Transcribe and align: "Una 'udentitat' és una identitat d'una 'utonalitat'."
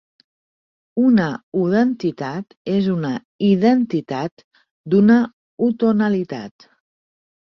"Una 1.07 1.25
'udentitat' 1.63 2.55
és 2.75 2.87
una 2.93 3.11
identitat 3.49 4.43
d'una 4.95 5.19
'utonalitat'." 5.67 6.67